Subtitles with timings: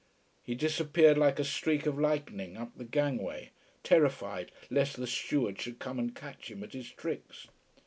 [0.41, 3.51] He disappeared like a streak of lightning up the gangway,
[3.83, 7.45] terrified lest the steward should come and catch him at his tricks.